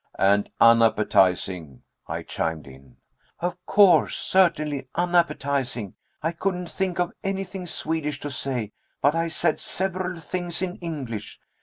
[0.17, 2.97] "And unappetizing!" I chimed in.
[3.39, 5.93] "Of course certainly unappetizing.
[6.23, 11.39] I couldn't think of anything Swedish to say, but I said several things in English.